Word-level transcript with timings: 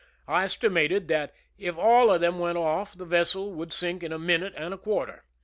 I 0.27 0.45
esti 0.45 0.67
mated 0.67 1.07
that 1.09 1.31
if 1.59 1.77
all 1.77 2.11
of 2.11 2.21
them 2.21 2.39
went 2.39 2.57
off 2.57 2.97
the 2.97 3.05
vessel 3.05 3.53
would 3.53 3.71
sink 3.71 4.01
in 4.01 4.11
a 4.11 4.17
minute 4.17 4.55
and 4.57 4.73
a 4.73 4.77
quarter. 4.79 5.25